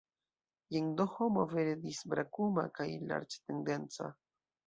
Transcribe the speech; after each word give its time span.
Jen 0.75 0.87
do 1.01 1.05
homo 1.17 1.43
vere 1.51 1.75
disbrakuma 1.83 2.65
kaj 2.79 2.89
larĝtendenca! 3.11 4.09